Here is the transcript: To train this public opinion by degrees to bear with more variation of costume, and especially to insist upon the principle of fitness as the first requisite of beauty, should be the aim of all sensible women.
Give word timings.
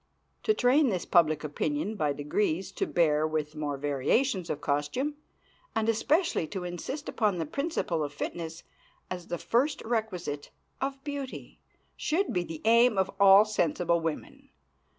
To 0.45 0.55
train 0.55 0.89
this 0.89 1.05
public 1.05 1.43
opinion 1.43 1.93
by 1.95 2.11
degrees 2.11 2.71
to 2.71 2.87
bear 2.87 3.27
with 3.27 3.55
more 3.55 3.77
variation 3.77 4.43
of 4.51 4.59
costume, 4.59 5.17
and 5.75 5.87
especially 5.87 6.47
to 6.47 6.63
insist 6.63 7.07
upon 7.07 7.37
the 7.37 7.45
principle 7.45 8.03
of 8.03 8.11
fitness 8.11 8.63
as 9.11 9.27
the 9.27 9.37
first 9.37 9.79
requisite 9.83 10.49
of 10.81 11.03
beauty, 11.03 11.59
should 11.95 12.33
be 12.33 12.41
the 12.43 12.63
aim 12.65 12.97
of 12.97 13.11
all 13.19 13.45
sensible 13.45 13.99
women. 13.99 14.49